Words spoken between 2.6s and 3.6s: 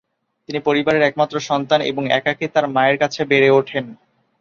মায়ের কাছে বেড়ে